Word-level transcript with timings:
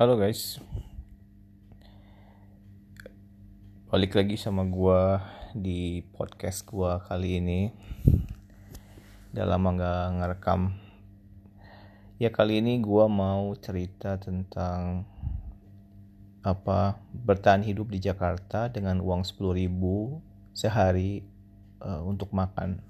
Halo 0.00 0.16
guys. 0.16 0.56
Balik 3.92 4.16
lagi 4.16 4.40
sama 4.40 4.64
gua 4.64 5.20
di 5.52 6.00
podcast 6.16 6.64
gua 6.64 7.04
kali 7.04 7.36
ini. 7.36 7.68
Udah 9.28 9.44
lama 9.44 9.76
gak 9.76 10.04
ngerekam. 10.16 10.72
Ya 12.16 12.32
kali 12.32 12.64
ini 12.64 12.80
gua 12.80 13.12
mau 13.12 13.52
cerita 13.60 14.16
tentang 14.16 15.04
Apa 16.40 16.96
Bertahan 17.12 17.60
hidup 17.60 17.92
di 17.92 18.00
Jakarta 18.00 18.72
dengan 18.72 19.04
uang 19.04 19.20
10 19.20 19.36
ribu 19.52 20.24
Sehari 20.56 21.20
uh, 21.84 22.00
Untuk 22.08 22.32
makan. 22.32 22.80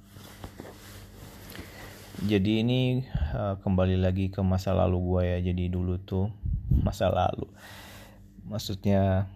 Jadi 2.22 2.62
ini 2.62 3.02
uh, 3.34 3.58
kembali 3.58 3.98
lagi 3.98 4.30
ke 4.30 4.46
masa 4.46 4.78
lalu 4.78 4.98
gue 5.02 5.22
ya. 5.26 5.38
Jadi 5.50 5.74
dulu 5.74 5.98
tuh 5.98 6.49
masa 6.70 7.10
lalu. 7.10 7.50
Maksudnya 8.46 9.26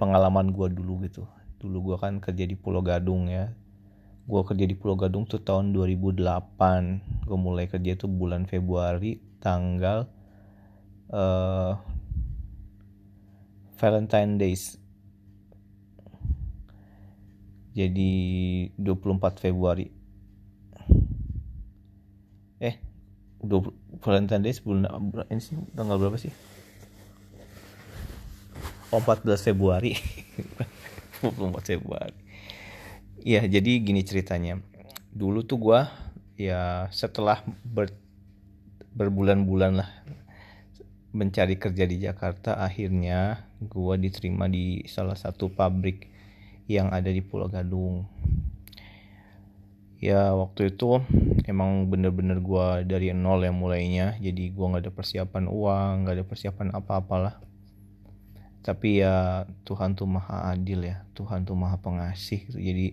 pengalaman 0.00 0.50
gue 0.50 0.68
dulu 0.72 1.04
gitu. 1.04 1.28
Dulu 1.60 1.92
gue 1.92 1.96
kan 2.00 2.20
kerja 2.20 2.44
di 2.48 2.56
Pulau 2.56 2.80
Gadung 2.80 3.28
ya. 3.28 3.52
Gue 4.24 4.40
kerja 4.44 4.64
di 4.64 4.72
Pulau 4.72 4.96
Gadung 4.96 5.28
tuh 5.28 5.40
tahun 5.44 5.76
2008 5.76 7.28
gue 7.28 7.38
mulai 7.38 7.68
kerja 7.68 7.96
tuh 7.96 8.08
bulan 8.08 8.48
Februari 8.48 9.20
tanggal 9.40 10.08
uh, 11.12 11.76
Valentine 13.76 14.40
Days. 14.40 14.80
Jadi 17.74 18.12
24 18.78 19.44
Februari. 19.44 19.90
Eh 22.62 22.93
20 23.44 24.00
Valentine 24.00 24.42
Day 24.42 24.56
bulan 24.64 24.88
ini 25.28 25.40
sih 25.40 25.56
tanggal 25.76 26.00
berapa 26.00 26.16
sih? 26.16 26.32
Oh 28.90 29.00
14 29.02 29.52
Februari. 29.52 29.96
24 31.20 31.76
Februari. 31.76 32.16
Ya 33.24 33.44
jadi 33.44 33.80
gini 33.80 34.04
ceritanya. 34.04 34.60
Dulu 35.14 35.44
tuh 35.44 35.58
gua 35.60 35.80
ya 36.34 36.90
setelah 36.90 37.40
ber, 37.62 37.94
berbulan-bulan 38.96 39.72
lah 39.78 39.90
mencari 41.14 41.54
kerja 41.54 41.86
di 41.86 42.02
Jakarta 42.02 42.58
akhirnya 42.58 43.46
gua 43.62 43.94
diterima 43.94 44.50
di 44.50 44.82
salah 44.90 45.14
satu 45.14 45.46
pabrik 45.46 46.10
yang 46.66 46.90
ada 46.90 47.12
di 47.12 47.22
Pulau 47.22 47.46
Gadung 47.46 48.08
ya 50.04 50.36
waktu 50.36 50.76
itu 50.76 51.00
emang 51.48 51.88
bener-bener 51.88 52.36
gue 52.44 52.66
dari 52.84 53.08
nol 53.16 53.40
yang 53.40 53.56
mulainya. 53.56 54.20
Jadi 54.20 54.52
gue 54.52 54.66
nggak 54.68 54.84
ada 54.84 54.92
persiapan 54.92 55.44
uang 55.48 55.92
nggak 56.04 56.14
ada 56.20 56.24
persiapan 56.28 56.68
apa-apalah. 56.76 57.40
Tapi 58.60 59.00
ya 59.00 59.48
Tuhan 59.64 59.96
tuh 59.96 60.08
maha 60.08 60.52
adil 60.52 60.84
ya 60.84 61.04
Tuhan 61.16 61.44
tuh 61.44 61.52
maha 61.56 61.76
pengasih 61.80 62.48
gitu. 62.48 62.60
jadi 62.60 62.92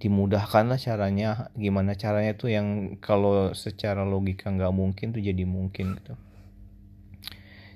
dimudahkan 0.00 0.64
lah 0.72 0.80
caranya. 0.80 1.52
Gimana 1.52 1.92
caranya 1.92 2.32
tuh 2.32 2.56
yang 2.56 2.96
kalau 3.04 3.52
secara 3.52 4.08
logika 4.08 4.48
nggak 4.48 4.72
mungkin 4.72 5.12
tuh 5.12 5.20
jadi 5.20 5.44
mungkin 5.44 6.00
gitu. 6.00 6.14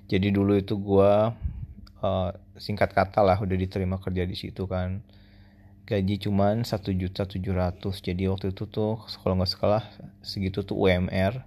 Jadi 0.09 0.29
dulu 0.33 0.57
itu 0.57 0.77
gue 0.81 1.13
uh, 2.01 2.31
singkat 2.57 2.97
kata 2.97 3.21
lah 3.21 3.37
udah 3.41 3.57
diterima 3.57 3.97
kerja 4.01 4.25
di 4.25 4.37
situ 4.37 4.65
kan 4.69 5.01
gaji 5.83 6.15
cuman 6.23 6.63
satu 6.63 6.95
juta 6.95 7.27
tujuh 7.27 7.55
ratus. 7.55 8.01
Jadi 8.01 8.31
waktu 8.31 8.55
itu 8.55 8.71
tuh 8.71 9.03
kalau 9.23 9.39
nggak 9.39 9.51
salah 9.51 9.85
segitu 10.23 10.63
tuh 10.63 10.79
UMR 10.79 11.43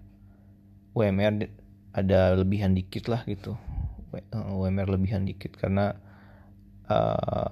UMR 0.96 1.52
ada 1.92 2.40
lebihan 2.40 2.72
dikit 2.72 3.12
lah 3.12 3.28
gitu. 3.28 3.60
UMR 4.32 4.88
lebihan 4.88 5.28
dikit 5.28 5.60
karena 5.60 6.00
uh, 6.88 6.96
eh, 6.96 7.52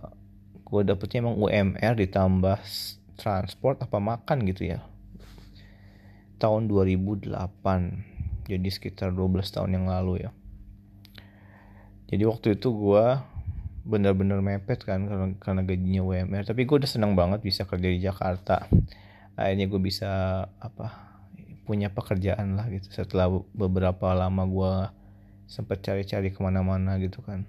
gue 0.64 0.82
dapetnya 0.88 1.28
emang 1.28 1.36
UMR 1.36 1.94
ditambah 2.00 2.60
transport 3.20 3.84
apa 3.84 4.00
makan 4.00 4.48
gitu 4.48 4.72
ya. 4.72 4.80
Tahun 6.40 6.72
2008 6.72 7.36
jadi 8.48 8.70
sekitar 8.72 9.12
12 9.12 9.44
tahun 9.52 9.76
yang 9.76 9.86
lalu 9.92 10.28
ya. 10.28 10.32
Jadi 12.08 12.24
waktu 12.24 12.48
itu 12.56 12.72
gue 12.72 13.06
bener-bener 13.84 14.40
mepet 14.40 14.88
kan 14.88 15.04
karena, 15.04 15.28
karena 15.44 15.62
gajinya 15.68 16.02
UMR 16.08 16.48
tapi 16.48 16.64
gue 16.64 16.76
udah 16.80 16.88
seneng 16.88 17.20
banget 17.20 17.44
bisa 17.44 17.68
kerja 17.68 17.88
di 17.92 18.00
Jakarta. 18.00 18.72
Akhirnya 19.36 19.66
gue 19.68 19.82
bisa 19.82 20.12
apa 20.48 21.20
punya 21.68 21.92
pekerjaan 21.92 22.56
lah 22.56 22.72
gitu. 22.72 22.88
Setelah 22.92 23.28
beberapa 23.52 24.16
lama 24.16 24.44
gue 24.48 24.74
sempet 25.52 25.84
cari-cari 25.84 26.32
ke 26.32 26.40
mana-mana 26.40 26.96
gitu 27.04 27.20
kan. 27.24 27.44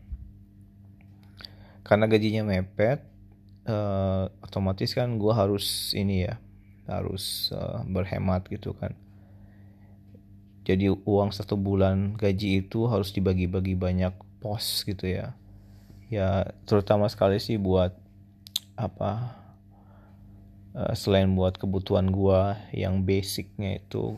Karena 1.86 2.10
gajinya 2.10 2.42
mepet 2.42 3.04
uh, 3.70 4.26
otomatis 4.42 4.90
kan 4.90 5.14
gue 5.14 5.32
harus 5.32 5.94
ini 5.94 6.26
ya 6.26 6.34
harus 6.90 7.54
uh, 7.54 7.86
berhemat 7.86 8.48
gitu 8.50 8.74
kan. 8.74 8.90
Jadi 10.64 10.88
uang 10.88 11.30
satu 11.30 11.60
bulan 11.60 12.16
gaji 12.16 12.64
itu 12.64 12.88
harus 12.88 13.12
dibagi-bagi 13.12 13.76
banyak 13.76 14.16
pos 14.40 14.82
gitu 14.88 15.04
ya 15.04 15.36
ya 16.14 16.47
terutama 16.62 17.10
sekali 17.10 17.42
sih 17.42 17.58
buat 17.58 17.91
apa 18.78 19.34
uh, 20.78 20.94
selain 20.94 21.34
buat 21.34 21.58
kebutuhan 21.58 22.10
gua 22.14 22.58
yang 22.70 23.02
basicnya 23.02 23.82
itu 23.82 24.14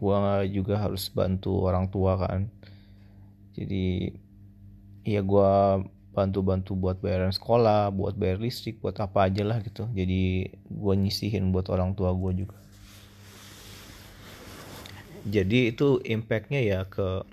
gua 0.00 0.44
juga 0.48 0.80
harus 0.80 1.12
bantu 1.12 1.64
orang 1.64 1.92
tua 1.92 2.16
kan. 2.16 2.48
Jadi 3.52 4.16
ya 5.04 5.20
gua 5.20 5.84
bantu-bantu 6.14 6.78
buat 6.78 7.02
bayaran 7.02 7.34
sekolah 7.34 7.90
buat 7.90 8.14
bayar 8.14 8.38
listrik 8.38 8.80
buat 8.80 8.96
apa 8.96 9.28
aja 9.28 9.44
lah 9.44 9.60
gitu. 9.60 9.84
Jadi 9.92 10.52
gua 10.72 10.96
nyisihin 10.96 11.52
buat 11.52 11.68
orang 11.68 11.92
tua 11.92 12.16
gua 12.16 12.32
juga. 12.32 12.56
Jadi 15.24 15.72
itu 15.72 16.00
impactnya 16.04 16.60
ya 16.60 16.80
ke 16.84 17.24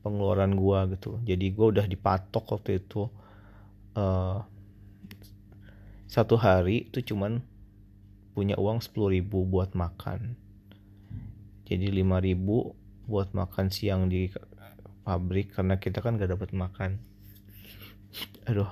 pengeluaran 0.00 0.56
gua 0.56 0.88
gitu. 0.88 1.20
Jadi 1.24 1.52
gua 1.52 1.72
udah 1.72 1.86
dipatok 1.86 2.56
waktu 2.56 2.80
itu 2.80 3.08
uh, 3.96 4.42
satu 6.10 6.34
hari 6.40 6.90
itu 6.90 7.14
cuman 7.14 7.44
punya 8.34 8.58
uang 8.58 8.82
sepuluh 8.82 9.14
ribu 9.14 9.46
buat 9.46 9.76
makan. 9.78 10.34
Jadi 11.70 11.86
lima 11.86 12.18
ribu 12.18 12.74
buat 13.06 13.30
makan 13.30 13.70
siang 13.70 14.10
di 14.10 14.26
pabrik 15.06 15.54
karena 15.54 15.78
kita 15.78 16.02
kan 16.02 16.18
gak 16.18 16.34
dapat 16.34 16.50
makan. 16.50 16.98
Aduh. 18.50 18.70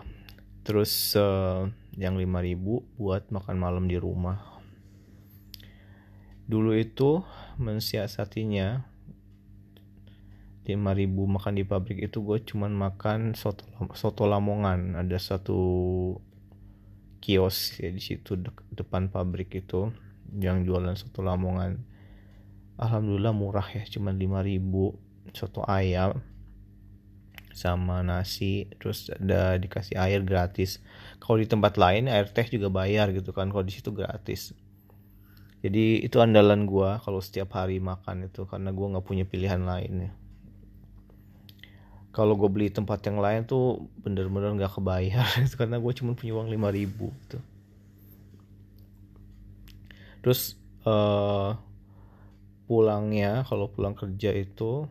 Terus 0.66 1.16
uh, 1.16 1.64
yang 1.96 2.20
lima 2.20 2.44
ribu 2.44 2.84
buat 3.00 3.32
makan 3.32 3.56
malam 3.56 3.88
di 3.88 3.96
rumah. 3.96 4.60
Dulu 6.44 6.76
itu 6.76 7.24
mensiasatinya 7.56 8.84
5000 10.68 11.08
makan 11.08 11.52
di 11.56 11.64
pabrik 11.64 11.96
itu 12.12 12.20
gue 12.20 12.44
cuman 12.44 12.68
makan 12.76 13.32
soto 13.32 13.64
soto 13.96 14.28
Lamongan. 14.28 15.00
Ada 15.00 15.16
satu 15.16 15.60
kios 17.24 17.80
ya 17.80 17.88
di 17.88 18.04
situ 18.04 18.36
de 18.36 18.52
depan 18.76 19.08
pabrik 19.08 19.48
itu 19.56 19.88
yang 20.36 20.68
jualan 20.68 20.92
soto 20.92 21.24
Lamongan. 21.24 21.80
Alhamdulillah 22.76 23.32
murah 23.32 23.64
ya 23.72 23.80
cuman 23.88 24.20
5000 24.20 25.32
soto 25.32 25.64
ayam 25.64 26.20
sama 27.56 28.04
nasi 28.04 28.68
terus 28.76 29.08
ada 29.08 29.56
dikasih 29.56 29.96
air 29.96 30.20
gratis. 30.20 30.84
Kalau 31.16 31.40
di 31.40 31.48
tempat 31.48 31.80
lain 31.80 32.12
air 32.12 32.28
teh 32.28 32.44
juga 32.44 32.68
bayar 32.68 33.08
gitu 33.16 33.32
kan 33.32 33.48
kalau 33.48 33.64
di 33.64 33.72
situ 33.72 33.88
gratis. 33.96 34.52
Jadi 35.64 36.04
itu 36.04 36.20
andalan 36.20 36.68
gue 36.68 37.00
kalau 37.00 37.24
setiap 37.24 37.56
hari 37.56 37.80
makan 37.80 38.28
itu 38.28 38.44
karena 38.44 38.68
gue 38.68 38.86
nggak 38.94 39.06
punya 39.08 39.24
pilihan 39.24 39.64
lain 39.64 39.94
ya 40.06 40.12
kalau 42.18 42.34
gue 42.34 42.50
beli 42.50 42.66
tempat 42.66 42.98
yang 43.06 43.22
lain 43.22 43.46
tuh 43.46 43.86
bener-bener 44.02 44.50
nggak 44.58 44.74
kebayar. 44.74 45.22
Karena 45.58 45.78
gue 45.78 45.92
cuma 45.94 46.18
punya 46.18 46.34
uang 46.34 46.50
lima 46.50 46.66
ribu 46.74 47.14
gitu. 47.22 47.38
Terus 50.18 50.58
uh, 50.82 51.54
pulangnya 52.66 53.46
kalau 53.46 53.70
pulang 53.70 53.94
kerja 53.94 54.34
itu 54.34 54.90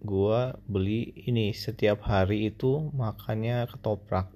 gue 0.00 0.40
beli 0.64 1.12
ini 1.28 1.52
setiap 1.52 2.00
hari 2.08 2.48
itu 2.48 2.88
makannya 2.96 3.68
ketoprak. 3.68 4.32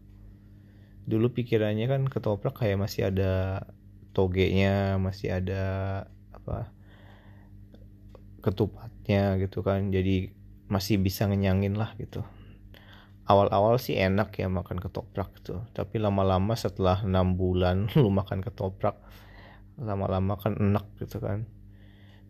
Dulu 1.09 1.33
pikirannya 1.33 1.89
kan 1.89 2.03
ketoprak 2.13 2.61
kayak 2.61 2.77
masih 2.77 3.09
ada 3.09 3.65
togenya 4.13 5.01
masih 5.01 5.33
ada 5.33 5.65
apa 6.29 6.69
ketupatnya 8.45 9.41
gitu 9.41 9.65
kan. 9.65 9.89
Jadi 9.89 10.36
masih 10.67 10.99
bisa 10.99 11.27
ngenyangin 11.27 11.79
lah 11.79 11.95
gitu. 11.99 12.27
Awal-awal 13.27 13.83
sih 13.83 13.99
enak 13.99 14.39
ya 14.39 14.47
makan 14.47 14.79
ketoprak 14.79 15.35
gitu. 15.43 15.63
Tapi 15.75 15.99
lama-lama 15.99 16.55
setelah 16.55 17.03
enam 17.03 17.35
bulan 17.35 17.91
lu 18.01 18.11
makan 18.11 18.43
ketoprak 18.43 18.99
lama-lama 19.77 20.39
kan 20.39 20.57
enak 20.57 20.87
gitu 21.03 21.19
kan. 21.19 21.47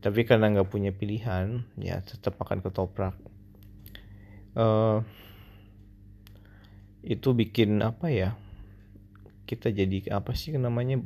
Tapi 0.01 0.23
karena 0.29 0.53
nggak 0.53 0.69
punya 0.69 0.93
pilihan 0.93 1.65
ya 1.81 2.01
tetap 2.05 2.37
makan 2.41 2.61
ketoprak. 2.61 3.17
Uh, 4.57 5.05
itu 7.07 7.37
bikin 7.37 7.85
apa 7.85 8.09
ya 8.09 8.35
kita 9.47 9.71
jadi 9.71 10.11
apa 10.11 10.35
sih 10.35 10.59
namanya 10.59 10.99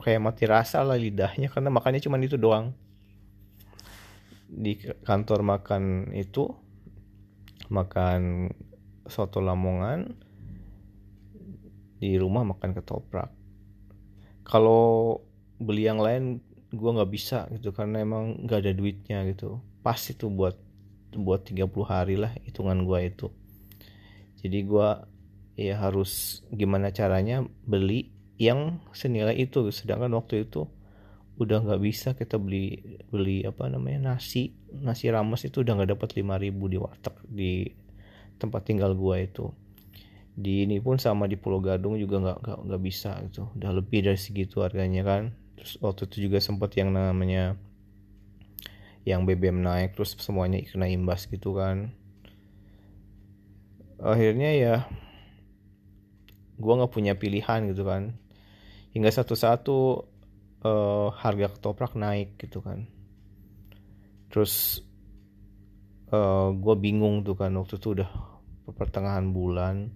kayak 0.00 0.22
mati 0.24 0.48
rasa 0.48 0.80
lah 0.80 0.96
lidahnya 0.96 1.52
karena 1.52 1.68
makannya 1.68 2.00
cuma 2.00 2.16
itu 2.18 2.40
doang. 2.40 2.72
Di 4.48 4.78
kantor 5.04 5.44
makan 5.44 6.14
itu 6.16 6.63
makan 7.68 8.52
soto 9.08 9.40
lamongan 9.40 10.16
di 12.00 12.16
rumah 12.20 12.44
makan 12.44 12.76
ketoprak. 12.76 13.32
Kalau 14.44 15.24
beli 15.56 15.88
yang 15.88 16.00
lain 16.00 16.40
gue 16.74 16.90
nggak 16.90 17.12
bisa 17.12 17.46
gitu 17.54 17.70
karena 17.70 18.02
emang 18.02 18.44
nggak 18.44 18.60
ada 18.60 18.72
duitnya 18.76 19.24
gitu. 19.30 19.62
Pasti 19.80 20.12
tuh 20.12 20.28
buat 20.28 20.56
buat 21.14 21.46
30 21.46 21.70
hari 21.86 22.18
lah 22.18 22.34
hitungan 22.44 22.84
gue 22.84 22.98
itu. 23.08 23.26
Jadi 24.44 24.58
gue 24.66 24.88
ya 25.54 25.78
harus 25.78 26.42
gimana 26.50 26.90
caranya 26.90 27.46
beli 27.64 28.12
yang 28.36 28.82
senilai 28.92 29.38
itu. 29.38 29.70
Sedangkan 29.72 30.12
waktu 30.12 30.44
itu 30.44 30.68
udah 31.34 31.66
nggak 31.66 31.82
bisa 31.82 32.14
kita 32.14 32.38
beli 32.38 32.98
beli 33.10 33.42
apa 33.42 33.66
namanya 33.66 34.14
nasi. 34.14 34.54
Nasi 34.70 35.10
rames 35.10 35.42
itu 35.42 35.66
udah 35.66 35.82
nggak 35.82 35.90
dapat 35.98 36.08
5000 36.14 36.70
di 36.70 36.76
warteg 36.78 37.14
di 37.26 37.52
tempat 38.38 38.62
tinggal 38.62 38.94
gua 38.94 39.18
itu. 39.18 39.50
Di 40.34 40.66
ini 40.66 40.78
pun 40.82 40.98
sama 40.98 41.30
di 41.30 41.38
Pulau 41.38 41.62
Gadung 41.62 41.98
juga 41.98 42.22
nggak 42.22 42.38
nggak 42.66 42.82
bisa 42.82 43.18
gitu. 43.26 43.50
Udah 43.54 43.70
lebih 43.74 44.06
dari 44.06 44.18
segitu 44.18 44.62
harganya 44.62 45.02
kan. 45.02 45.34
Terus 45.58 45.78
waktu 45.82 46.06
itu 46.10 46.30
juga 46.30 46.38
sempat 46.38 46.74
yang 46.78 46.94
namanya 46.94 47.58
yang 49.04 49.28
BBM 49.28 49.60
naik 49.60 49.94
terus 49.94 50.16
semuanya 50.16 50.62
kena 50.64 50.86
imbas 50.86 51.26
gitu 51.26 51.54
kan. 51.54 51.92
Akhirnya 53.98 54.50
ya 54.54 54.76
gue 56.54 56.72
nggak 56.72 56.92
punya 56.94 57.18
pilihan 57.18 57.70
gitu 57.70 57.82
kan. 57.82 58.14
Hingga 58.94 59.10
satu-satu 59.10 60.06
uh, 60.64 61.12
harga 61.14 61.52
ketoprak 61.54 61.94
naik 61.94 62.40
gitu 62.40 62.64
kan. 62.64 62.88
Terus 64.32 64.82
uh, 66.10 66.16
eh, 66.16 66.48
gue 66.58 66.74
bingung 66.80 67.22
tuh 67.22 67.38
kan 67.38 67.54
waktu 67.54 67.78
itu 67.78 67.94
udah 67.94 68.10
pertengahan 68.74 69.30
bulan 69.30 69.92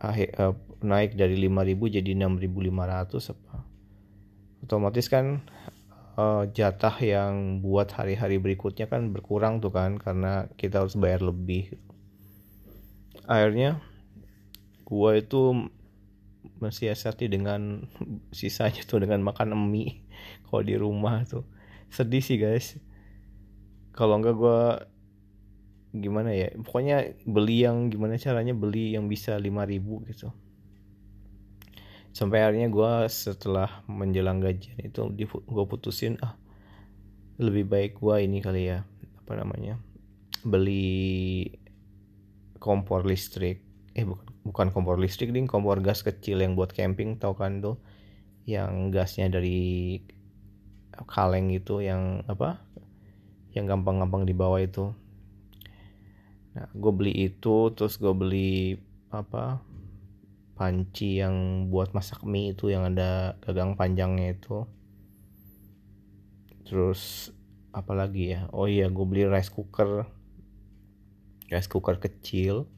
akhir 0.00 0.28
uh, 0.40 0.56
naik 0.80 1.14
dari 1.14 1.36
5000 1.36 1.96
jadi 2.00 2.10
6500 2.16 3.32
apa. 3.36 3.56
Otomatis 4.64 5.06
kan 5.06 5.44
uh, 6.16 6.48
jatah 6.50 6.96
yang 6.98 7.60
buat 7.60 7.92
hari-hari 7.92 8.40
berikutnya 8.40 8.88
kan 8.88 9.12
berkurang 9.12 9.60
tuh 9.60 9.70
kan 9.70 10.00
karena 10.00 10.48
kita 10.56 10.82
harus 10.82 10.96
bayar 10.96 11.22
lebih. 11.22 11.76
Akhirnya 13.28 13.78
gua 14.82 15.20
itu 15.20 15.70
mensiasati 16.60 17.26
dengan 17.26 17.88
sisanya 18.30 18.84
tuh 18.84 19.00
dengan 19.02 19.24
makan 19.24 19.56
mie 19.56 20.04
kalau 20.46 20.62
di 20.62 20.76
rumah 20.76 21.24
tuh. 21.24 21.48
Sedih 21.88 22.22
sih 22.22 22.38
guys. 22.38 22.76
Kalau 23.96 24.20
enggak 24.20 24.36
gua 24.38 24.60
gimana 25.90 26.30
ya 26.30 26.54
pokoknya 26.54 27.18
beli 27.26 27.66
yang 27.66 27.90
gimana 27.90 28.14
caranya 28.14 28.54
beli 28.54 28.94
yang 28.94 29.10
bisa 29.10 29.34
5000 29.34 30.06
gitu. 30.14 30.30
Sampai 32.14 32.42
akhirnya 32.42 32.70
gue 32.70 32.92
setelah 33.10 33.82
menjelang 33.90 34.38
gajian 34.42 34.78
itu 34.82 35.02
gue 35.46 35.64
putusin 35.66 36.18
ah 36.22 36.38
lebih 37.42 37.66
baik 37.66 37.92
gue 37.98 38.16
ini 38.22 38.38
kali 38.38 38.70
ya 38.70 38.86
apa 39.26 39.32
namanya 39.34 39.82
beli 40.46 41.50
kompor 42.62 43.02
listrik. 43.02 43.66
Eh 43.94 44.06
bukan 44.06 44.29
bukan 44.40 44.72
kompor 44.72 44.96
listrik 44.96 45.36
ding 45.36 45.44
kompor 45.44 45.84
gas 45.84 46.00
kecil 46.00 46.40
yang 46.40 46.56
buat 46.56 46.72
camping 46.72 47.20
tau 47.20 47.36
kan 47.36 47.60
tuh? 47.60 47.76
Yang 48.48 48.72
gasnya 48.96 49.26
dari 49.28 50.00
kaleng 51.08 51.48
itu 51.52 51.80
yang 51.80 52.24
apa 52.28 52.60
yang 53.56 53.66
gampang-gampang 53.68 54.28
dibawa 54.28 54.60
itu. 54.60 54.92
Nah 56.56 56.66
gue 56.72 56.92
beli 56.92 57.14
itu 57.30 57.70
terus 57.74 57.96
gue 57.96 58.12
beli 58.12 58.76
apa 59.10 59.62
panci 60.58 61.18
yang 61.18 61.66
buat 61.72 61.96
masak 61.96 62.20
mie 62.28 62.52
itu 62.52 62.68
yang 62.68 62.84
ada 62.84 63.40
gagang 63.40 63.74
panjangnya 63.80 64.36
itu. 64.36 64.68
Terus 66.68 67.32
apa 67.70 67.94
lagi 67.94 68.34
ya? 68.34 68.50
Oh 68.52 68.66
iya 68.66 68.90
gue 68.90 69.06
beli 69.06 69.24
rice 69.26 69.50
cooker. 69.50 70.06
Rice 71.50 71.70
cooker 71.70 71.98
kecil 71.98 72.70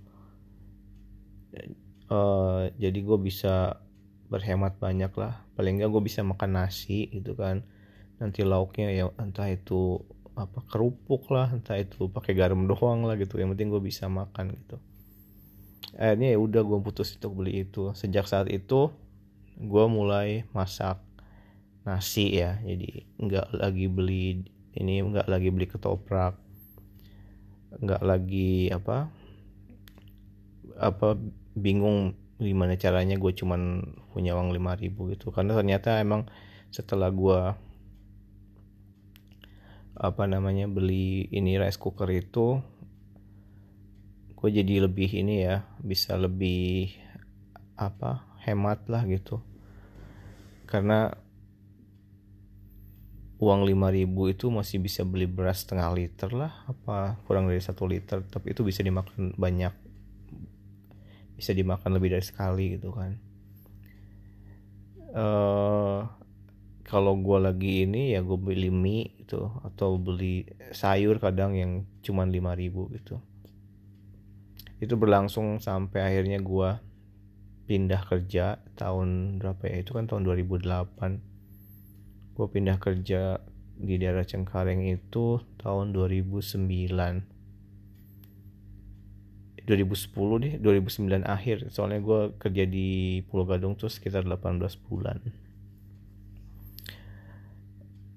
uh, 2.12 2.68
jadi 2.76 2.98
gue 3.00 3.18
bisa 3.20 3.80
berhemat 4.32 4.80
banyak 4.80 5.12
lah. 5.16 5.44
Paling 5.56 5.80
nggak 5.80 5.90
gue 5.92 6.02
bisa 6.04 6.24
makan 6.24 6.56
nasi 6.56 7.12
gitu 7.12 7.36
kan. 7.36 7.64
Nanti 8.16 8.44
lauknya 8.46 8.88
ya 8.92 9.04
entah 9.20 9.48
itu 9.52 10.00
apa 10.32 10.64
kerupuk 10.64 11.28
lah 11.28 11.52
entah 11.52 11.76
itu 11.76 12.08
pakai 12.08 12.32
garam 12.32 12.64
doang 12.64 13.04
lah 13.04 13.20
gitu. 13.20 13.36
Yang 13.36 13.56
penting 13.56 13.68
gue 13.68 13.82
bisa 13.84 14.08
makan 14.08 14.56
gitu. 14.56 14.76
Akhirnya 15.92 16.32
ya 16.32 16.38
udah 16.40 16.62
gue 16.64 16.78
putus 16.80 17.12
untuk 17.20 17.44
beli 17.44 17.68
itu. 17.68 17.92
Sejak 17.92 18.24
saat 18.24 18.48
itu 18.48 18.88
gue 19.60 19.84
mulai 19.92 20.48
masak 20.56 20.96
nasi 21.84 22.32
ya. 22.40 22.56
Jadi 22.64 23.04
nggak 23.20 23.60
lagi 23.60 23.86
beli 23.92 24.48
ini 24.72 25.04
nggak 25.04 25.28
lagi 25.28 25.48
beli 25.52 25.68
ketoprak. 25.68 26.40
Nggak 27.76 28.00
lagi 28.00 28.72
apa 28.72 29.12
apa 30.80 31.20
bingung 31.52 32.16
gimana 32.42 32.74
caranya 32.74 33.14
gue 33.16 33.32
cuman 33.32 33.94
punya 34.10 34.34
uang 34.34 34.50
5000 34.54 35.12
gitu. 35.16 35.26
Karena 35.30 35.54
ternyata 35.54 36.02
emang 36.02 36.26
setelah 36.72 37.08
gue 37.12 37.40
apa 39.92 40.24
namanya 40.26 40.66
beli 40.66 41.28
ini 41.30 41.60
rice 41.60 41.78
cooker 41.78 42.08
itu 42.10 42.58
gue 44.32 44.50
jadi 44.50 44.90
lebih 44.90 45.06
ini 45.22 45.46
ya 45.46 45.62
bisa 45.78 46.18
lebih 46.18 46.90
apa 47.78 48.26
hemat 48.42 48.90
lah 48.90 49.06
gitu. 49.06 49.38
Karena 50.66 51.12
uang 53.42 53.66
5000 53.66 54.34
itu 54.38 54.46
masih 54.54 54.78
bisa 54.78 55.02
beli 55.02 55.26
beras 55.26 55.66
setengah 55.66 55.90
liter 55.90 56.30
lah 56.30 56.62
apa 56.70 57.18
kurang 57.26 57.50
dari 57.50 57.58
satu 57.58 57.90
liter 57.90 58.22
tapi 58.22 58.54
itu 58.54 58.62
bisa 58.62 58.86
dimakan 58.86 59.34
banyak 59.34 59.81
bisa 61.42 61.58
dimakan 61.58 61.98
lebih 61.98 62.14
dari 62.14 62.22
sekali 62.22 62.78
gitu 62.78 62.94
kan. 62.94 63.18
Uh, 65.10 66.06
kalau 66.86 67.18
gue 67.18 67.38
lagi 67.42 67.82
ini 67.82 68.14
ya 68.14 68.22
gue 68.22 68.38
beli 68.38 68.70
mie 68.70 69.18
gitu 69.18 69.50
atau 69.66 69.98
beli 69.98 70.46
sayur 70.70 71.18
kadang 71.18 71.58
yang 71.58 71.82
cuman 72.06 72.30
5000 72.30 72.94
gitu. 72.94 73.18
Itu 74.78 74.94
berlangsung 74.94 75.58
sampai 75.58 76.14
akhirnya 76.14 76.38
gue 76.38 76.78
pindah 77.66 78.06
kerja 78.06 78.62
tahun 78.78 79.42
berapa 79.42 79.66
ya? 79.66 79.82
Itu 79.82 79.98
kan 79.98 80.06
tahun 80.06 80.22
2008 80.22 82.38
gue 82.38 82.46
pindah 82.46 82.78
kerja 82.78 83.42
di 83.82 83.98
daerah 83.98 84.22
Cengkareng 84.22 84.86
itu 84.86 85.42
tahun 85.58 85.90
2009 85.90 86.70
2010 89.66 90.42
deh 90.42 90.54
2009 90.58 91.22
akhir. 91.22 91.70
Soalnya 91.70 92.02
gue 92.02 92.20
kerja 92.38 92.64
di 92.66 93.22
Pulau 93.30 93.46
Gadung 93.46 93.78
tuh 93.78 93.86
sekitar 93.86 94.26
18 94.26 94.58
bulan. 94.90 95.22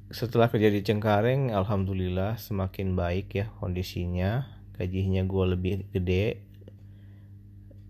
Setelah 0.10 0.48
kerja 0.50 0.72
di 0.72 0.82
Cengkareng 0.82 1.54
Alhamdulillah 1.54 2.42
semakin 2.42 2.98
baik 2.98 3.28
ya 3.36 3.46
kondisinya. 3.62 4.48
Gajinya 4.75 5.24
gue 5.24 5.46
lebih 5.56 5.74
gede 5.94 6.42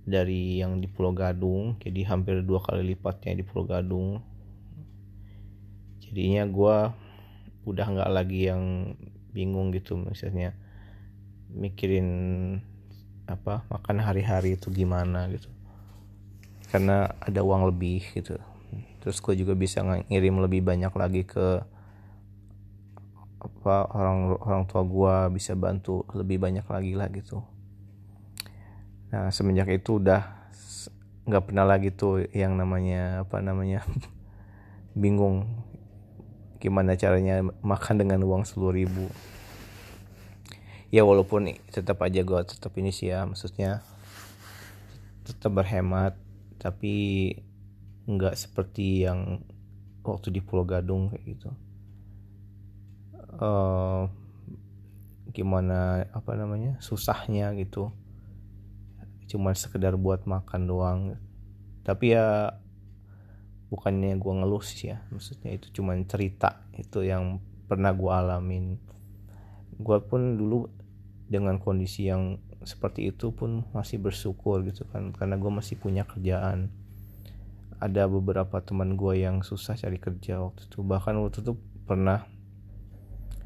dari 0.06 0.60
yang 0.60 0.84
di 0.84 0.88
Pulau 0.92 1.16
Gadung. 1.16 1.80
Jadi 1.80 2.04
hampir 2.06 2.44
dua 2.44 2.60
kali 2.60 2.94
lipatnya 2.94 3.40
di 3.40 3.44
Pulau 3.48 3.66
Gadung. 3.66 4.20
Jadinya 6.04 6.44
gue 6.46 6.78
udah 7.66 7.86
nggak 7.90 8.12
lagi 8.14 8.52
yang 8.52 8.94
bingung 9.34 9.74
gitu 9.76 9.98
misalnya 10.00 10.54
mikirin 11.52 12.08
apa 13.26 13.66
makan 13.70 14.02
hari-hari 14.02 14.58
itu 14.58 14.70
gimana 14.70 15.26
gitu. 15.34 15.50
Karena 16.70 17.10
ada 17.22 17.42
uang 17.42 17.70
lebih 17.74 18.06
gitu. 18.14 18.38
Terus 19.02 19.22
gue 19.22 19.34
juga 19.38 19.54
bisa 19.54 19.86
ngirim 19.86 20.42
lebih 20.42 20.66
banyak 20.66 20.94
lagi 20.94 21.22
ke 21.26 21.62
apa 23.46 23.86
orang 23.94 24.42
orang 24.42 24.64
tua 24.66 24.82
gue 24.82 25.38
bisa 25.38 25.54
bantu 25.54 26.02
lebih 26.18 26.42
banyak 26.42 26.66
lagi 26.66 26.94
lah 26.98 27.10
gitu. 27.14 27.46
Nah 29.14 29.30
semenjak 29.30 29.70
itu 29.70 30.02
udah 30.02 30.50
nggak 31.26 31.44
pernah 31.50 31.66
lagi 31.66 31.90
tuh 31.90 32.26
yang 32.34 32.54
namanya 32.58 33.26
apa 33.26 33.42
namanya 33.42 33.82
bingung 35.02 35.46
gimana 36.62 36.98
caranya 36.98 37.46
makan 37.62 37.96
dengan 38.02 38.26
uang 38.26 38.46
sepuluh 38.46 38.74
ribu 38.74 39.06
ya 40.94 41.02
walaupun 41.06 41.54
tetap 41.70 42.02
aja 42.06 42.22
gue 42.22 42.40
tetap 42.46 42.74
ini 42.78 42.94
sih 42.94 43.10
ya 43.10 43.26
maksudnya 43.26 43.82
tetap 45.26 45.54
berhemat 45.58 46.14
tapi 46.62 47.34
nggak 48.06 48.38
seperti 48.38 49.06
yang 49.06 49.42
waktu 50.06 50.30
di 50.30 50.42
Pulau 50.42 50.66
Gadung 50.66 51.10
kayak 51.10 51.24
gitu. 51.26 51.50
Uh, 53.36 54.08
gimana 55.34 56.08
apa 56.14 56.38
namanya 56.38 56.78
susahnya 56.80 57.52
gitu. 57.58 57.90
Cuma 59.26 59.58
sekedar 59.58 59.98
buat 59.98 60.30
makan 60.30 60.62
doang. 60.70 61.00
Tapi 61.82 62.14
ya 62.14 62.54
bukannya 63.70 64.16
gue 64.16 64.34
ngeluh 64.40 64.64
sih 64.64 64.94
ya 64.94 65.02
maksudnya 65.10 65.58
itu 65.58 65.68
cuma 65.74 65.98
cerita 66.06 66.64
itu 66.78 67.02
yang 67.02 67.42
pernah 67.66 67.92
gue 67.92 68.08
alamin 68.14 68.78
gue 69.76 69.98
pun 70.08 70.40
dulu 70.40 70.72
dengan 71.26 71.58
kondisi 71.58 72.08
yang 72.08 72.40
seperti 72.66 73.14
itu 73.14 73.30
pun 73.30 73.62
masih 73.78 74.02
bersyukur 74.02 74.66
gitu 74.66 74.90
kan 74.90 75.14
karena 75.14 75.38
gue 75.38 75.52
masih 75.52 75.78
punya 75.78 76.04
kerjaan. 76.06 76.74
Ada 77.78 78.08
beberapa 78.10 78.64
teman 78.64 78.96
gue 78.96 79.22
yang 79.22 79.44
susah 79.44 79.78
cari 79.78 80.00
kerja 80.00 80.42
waktu 80.42 80.66
itu. 80.66 80.80
Bahkan 80.82 81.14
waktu 81.22 81.44
itu 81.44 81.54
pernah 81.86 82.26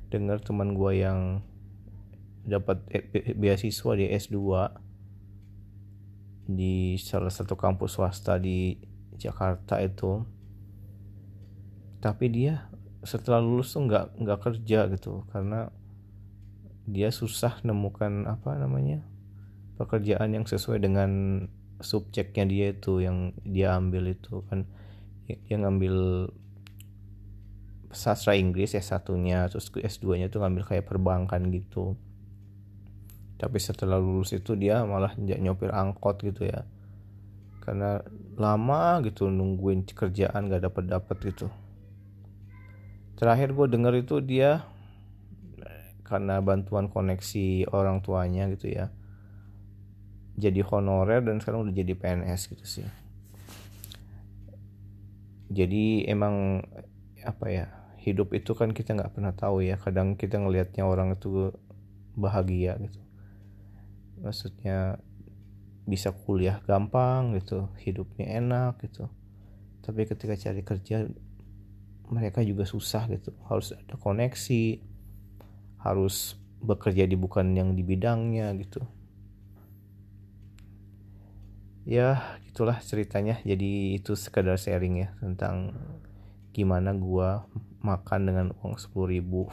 dengar 0.09 0.39
teman 0.39 0.77
gue 0.77 1.03
yang 1.03 1.43
dapat 2.47 2.81
beasiswa 3.35 3.91
di 3.93 4.05
S2 4.09 4.37
di 6.49 6.97
salah 6.97 7.29
satu 7.29 7.53
kampus 7.53 7.99
swasta 7.99 8.39
di 8.39 8.79
Jakarta 9.19 9.77
itu. 9.83 10.23
Tapi 11.99 12.25
dia 12.31 12.71
setelah 13.03 13.43
lulus 13.43 13.75
tuh 13.75 13.87
nggak 13.87 14.05
nggak 14.19 14.39
kerja 14.39 14.87
gitu 14.91 15.23
karena 15.31 15.71
dia 16.89 17.13
susah 17.13 17.61
nemukan 17.61 18.25
apa 18.25 18.57
namanya 18.57 19.05
pekerjaan 19.79 20.35
yang 20.35 20.43
sesuai 20.43 20.83
dengan 20.83 21.09
subjeknya 21.79 22.43
dia 22.43 22.67
itu 22.75 22.99
yang 22.99 23.31
dia 23.47 23.79
ambil 23.79 24.11
itu 24.11 24.43
kan. 24.51 24.67
Dia 25.29 25.61
ngambil 25.61 26.27
sastra 27.89 28.35
Inggris 28.35 28.75
ya 28.75 28.83
satunya 28.83 29.45
terus 29.47 29.71
S2 29.71 30.19
nya 30.19 30.27
tuh 30.27 30.43
ngambil 30.43 30.67
kayak 30.67 30.85
perbankan 30.89 31.47
gitu. 31.53 31.95
Tapi 33.39 33.57
setelah 33.61 33.95
lulus 34.01 34.35
itu 34.35 34.59
dia 34.59 34.83
malah 34.83 35.15
nyopir 35.15 35.71
angkot 35.71 36.19
gitu 36.27 36.43
ya. 36.43 36.67
Karena 37.63 38.03
lama 38.35 38.99
gitu 39.05 39.31
nungguin 39.31 39.87
kerjaan 39.87 40.51
gak 40.51 40.67
dapat 40.67 40.83
dapat 40.89 41.17
gitu. 41.23 41.47
Terakhir 43.15 43.55
gue 43.55 43.67
denger 43.69 43.93
itu 44.03 44.19
dia 44.19 44.65
karena 46.09 46.41
bantuan 46.41 46.89
koneksi 46.89 47.69
orang 47.69 48.01
tuanya 48.01 48.49
gitu 48.49 48.73
ya. 48.73 48.89
Jadi 50.39 50.65
honorer 50.65 51.21
dan 51.21 51.37
sekarang 51.37 51.69
udah 51.69 51.75
jadi 51.75 51.93
PNS 51.93 52.41
gitu 52.49 52.65
sih. 52.65 52.87
Jadi 55.53 56.09
emang 56.09 56.65
apa 57.21 57.45
ya 57.51 57.65
hidup 58.01 58.31
itu 58.33 58.55
kan 58.55 58.73
kita 58.73 58.97
nggak 58.97 59.13
pernah 59.13 59.35
tahu 59.37 59.61
ya. 59.61 59.77
Kadang 59.77 60.17
kita 60.17 60.41
ngelihatnya 60.41 60.87
orang 60.87 61.13
itu 61.13 61.53
bahagia 62.17 62.81
gitu. 62.81 62.99
Maksudnya 64.25 64.97
bisa 65.89 66.13
kuliah 66.13 66.61
gampang 66.65 67.37
gitu 67.37 67.69
hidupnya 67.81 68.39
enak 68.39 68.81
gitu. 68.81 69.09
Tapi 69.85 70.05
ketika 70.05 70.37
cari 70.37 70.61
kerja 70.65 71.05
mereka 72.09 72.41
juga 72.41 72.65
susah 72.65 73.05
gitu. 73.11 73.35
Harus 73.45 73.75
ada 73.77 73.99
koneksi 73.99 74.88
harus 75.79 76.35
bekerja 76.59 77.07
di 77.07 77.15
bukan 77.15 77.55
yang 77.55 77.71
di 77.73 77.83
bidangnya 77.83 78.51
gitu. 78.59 78.83
Ya 81.87 82.37
itulah 82.45 82.77
ceritanya. 82.83 83.39
Jadi 83.47 83.97
itu 83.97 84.13
sekedar 84.13 84.59
sharing 84.59 85.07
ya 85.07 85.09
tentang 85.23 85.73
gimana 86.51 86.91
gua 86.91 87.47
makan 87.79 88.19
dengan 88.27 88.47
uang 88.59 88.75
sepuluh 88.75 89.15
ribu 89.15 89.47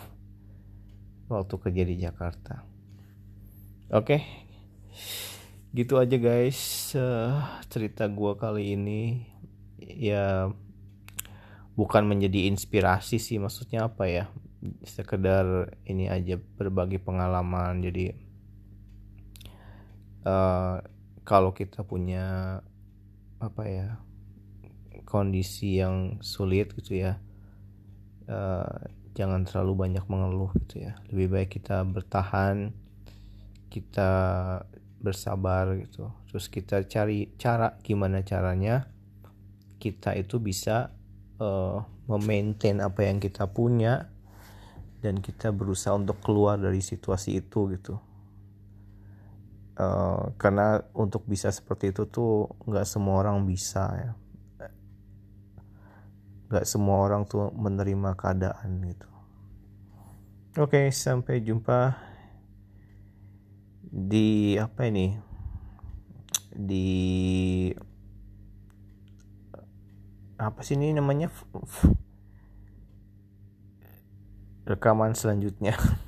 waktu 1.31 1.55
kerja 1.57 1.83
di 1.87 1.97
Jakarta. 2.03 2.67
Oke 3.95 4.23
gitu 5.77 6.01
aja 6.01 6.17
guys 6.17 6.91
uh, 6.97 7.61
cerita 7.71 8.11
gua 8.11 8.35
kali 8.35 8.75
ini. 8.75 9.23
Ya 9.79 10.51
bukan 11.77 12.09
menjadi 12.09 12.49
inspirasi 12.49 13.21
sih 13.21 13.37
maksudnya 13.37 13.87
apa 13.87 14.09
ya 14.09 14.25
sekedar 14.83 15.77
ini 15.87 16.11
aja 16.11 16.39
berbagi 16.39 16.99
pengalaman. 17.03 17.83
Jadi 17.85 18.15
uh, 20.27 20.83
kalau 21.27 21.53
kita 21.55 21.83
punya 21.83 22.59
apa 23.37 23.63
ya 23.69 23.89
kondisi 25.05 25.79
yang 25.79 26.19
sulit 26.25 26.73
gitu 26.73 26.97
ya 26.97 27.21
uh, 28.27 28.81
jangan 29.17 29.45
terlalu 29.49 29.89
banyak 29.89 30.05
mengeluh 30.07 30.53
gitu 30.67 30.87
ya. 30.87 30.99
Lebih 31.09 31.29
baik 31.33 31.51
kita 31.61 31.83
bertahan 31.87 32.75
kita 33.73 34.11
bersabar 35.01 35.77
gitu. 35.81 36.13
Terus 36.29 36.47
kita 36.49 36.85
cari 36.85 37.33
cara 37.41 37.77
gimana 37.81 38.21
caranya 38.25 38.89
kita 39.77 40.17
itu 40.17 40.41
bisa 40.41 40.93
uh, 41.41 41.85
memaintain 42.09 42.81
apa 42.81 43.05
yang 43.09 43.21
kita 43.21 43.49
punya 43.51 44.09
dan 45.07 45.23
kita 45.23 45.55
berusaha 45.55 45.95
untuk 45.95 46.19
keluar 46.19 46.59
dari 46.59 46.83
situasi 46.83 47.39
itu 47.39 47.71
gitu. 47.79 47.95
Uh, 49.79 50.35
karena 50.35 50.83
untuk 50.99 51.23
bisa 51.31 51.53
seperti 51.55 51.95
itu 51.95 52.11
tuh 52.11 52.51
nggak 52.67 52.83
semua 52.83 53.23
orang 53.23 53.47
bisa 53.47 53.87
ya. 53.95 54.13
Nggak 56.51 56.67
semua 56.67 57.07
orang 57.07 57.23
tuh 57.23 57.55
menerima 57.55 58.19
keadaan 58.19 58.83
gitu. 58.83 59.07
Oke 60.59 60.83
okay, 60.83 60.87
sampai 60.91 61.45
jumpa 61.45 61.95
di 63.87 64.59
apa 64.59 64.91
ini 64.91 65.15
di 66.51 66.89
apa 70.37 70.61
sih 70.65 70.77
ini 70.77 70.97
namanya 70.97 71.29
rekaman 74.67 75.15
selanjutnya 75.15 75.79